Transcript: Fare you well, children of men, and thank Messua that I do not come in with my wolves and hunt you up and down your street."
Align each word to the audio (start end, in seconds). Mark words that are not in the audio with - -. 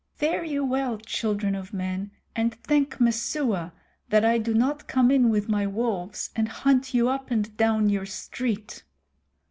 Fare 0.15 0.43
you 0.43 0.65
well, 0.65 0.97
children 0.97 1.53
of 1.53 1.75
men, 1.75 2.09
and 2.35 2.55
thank 2.63 2.99
Messua 2.99 3.71
that 4.09 4.25
I 4.25 4.39
do 4.39 4.51
not 4.51 4.87
come 4.87 5.11
in 5.11 5.29
with 5.29 5.47
my 5.47 5.67
wolves 5.67 6.31
and 6.35 6.47
hunt 6.49 6.95
you 6.95 7.07
up 7.07 7.29
and 7.29 7.55
down 7.55 7.87
your 7.87 8.07
street." 8.07 8.81